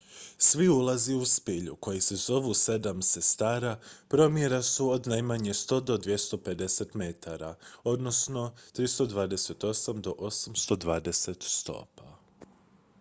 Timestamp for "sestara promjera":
3.01-4.61